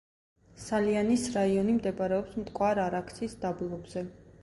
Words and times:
სალიანის 0.63 1.27
რაიონი 1.35 1.77
მდებარეობს 1.77 2.35
მტკვარ-არაქსის 2.43 3.41
დაბლობზე. 3.47 4.09